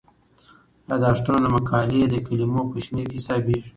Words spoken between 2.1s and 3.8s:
کلمو په شمیر کې حسابيږي.